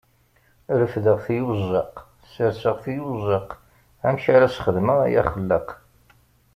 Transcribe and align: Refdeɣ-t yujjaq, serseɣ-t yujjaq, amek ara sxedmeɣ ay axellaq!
Refdeɣ-t 0.79 1.27
yujjaq, 1.37 1.95
serseɣ-t 2.33 2.85
yujjaq, 2.95 3.49
amek 4.07 4.23
ara 4.35 4.47
sxedmeɣ 4.55 4.97
ay 5.05 5.15
axellaq! 5.21 5.67